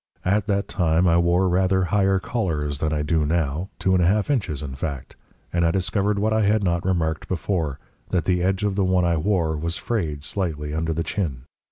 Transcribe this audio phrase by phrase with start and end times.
[0.25, 4.07] At that time I wore rather higher collars than I do now two and a
[4.07, 5.15] half inches, in fact
[5.53, 7.77] and I discovered what I had not remarked before,
[8.09, 11.43] that the edge of the one I wore was frayed slightly under the chin.